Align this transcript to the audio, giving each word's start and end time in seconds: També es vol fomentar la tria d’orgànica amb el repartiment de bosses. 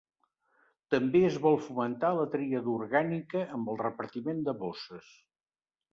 També 0.93 1.21
es 1.27 1.35
vol 1.43 1.57
fomentar 1.67 2.11
la 2.21 2.25
tria 2.37 2.63
d’orgànica 2.69 3.47
amb 3.59 3.73
el 3.75 3.81
repartiment 3.85 4.45
de 4.49 4.57
bosses. 4.65 5.17